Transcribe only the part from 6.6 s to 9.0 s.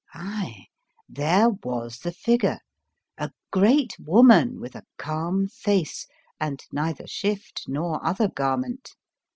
neither shift nor other garment.